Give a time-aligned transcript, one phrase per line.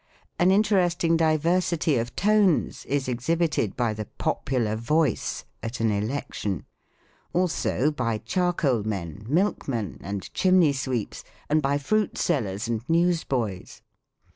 [0.39, 6.65] An interesting diversity of U}nes is exhibited by the popular voice at an election.
[7.33, 13.23] Also by charcoal men, milk men, and chimney, sweeps; and by fruit sellers, and news
[13.23, 13.83] boys.